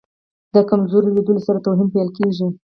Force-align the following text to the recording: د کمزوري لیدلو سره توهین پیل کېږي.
د 0.53 0.55
کمزوري 0.69 1.09
لیدلو 1.15 1.41
سره 1.47 1.63
توهین 1.65 1.87
پیل 1.93 2.09
کېږي. 2.17 2.47